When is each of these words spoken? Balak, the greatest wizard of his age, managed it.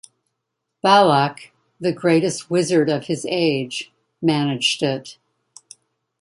Balak, 0.81 1.51
the 1.79 1.93
greatest 1.93 2.49
wizard 2.49 2.89
of 2.89 3.05
his 3.05 3.23
age, 3.29 3.93
managed 4.19 4.81
it. 4.81 5.19